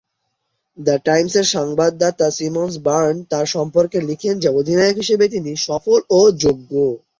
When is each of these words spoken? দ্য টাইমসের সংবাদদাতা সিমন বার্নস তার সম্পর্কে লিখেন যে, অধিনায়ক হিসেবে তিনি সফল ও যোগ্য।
দ্য 0.77 0.95
টাইমসের 1.05 1.45
সংবাদদাতা 1.55 2.27
সিমন 2.31 2.69
বার্নস 2.79 3.21
তার 3.31 3.45
সম্পর্কে 3.47 3.97
লিখেন 4.09 4.35
যে, 4.39 4.49
অধিনায়ক 4.59 4.97
হিসেবে 4.97 5.25
তিনি 5.29 5.51
সফল 5.67 5.99
ও 6.11 6.21
যোগ্য। 6.41 6.71